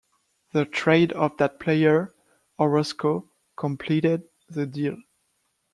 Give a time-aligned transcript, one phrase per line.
[0.53, 2.15] The trade of that player,
[2.59, 4.97] Orosco, completed the deal.